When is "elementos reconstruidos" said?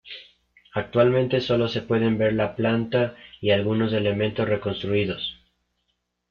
3.93-5.37